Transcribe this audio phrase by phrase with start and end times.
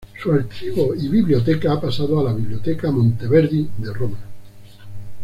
[0.19, 4.17] Su archivo y biblioteca ha pasado a la Biblioteca Monteverdi de Roma.